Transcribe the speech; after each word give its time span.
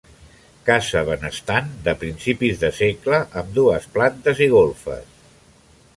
Casa 0.69 1.03
benestant, 1.09 1.69
de 1.89 1.93
principis 2.05 2.63
de 2.63 2.73
segle 2.79 3.19
amb 3.43 3.55
dues 3.61 3.89
plantes 3.99 4.43
i 4.47 4.49
golfes. 4.59 5.25